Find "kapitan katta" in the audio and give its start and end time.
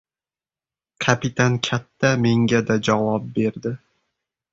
1.03-2.09